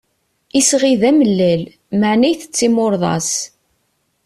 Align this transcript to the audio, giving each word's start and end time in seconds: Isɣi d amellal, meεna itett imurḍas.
Isɣi 0.59 0.93
d 1.01 1.03
amellal, 1.09 1.63
meεna 1.99 2.27
itett 2.31 2.65
imurḍas. 2.67 3.31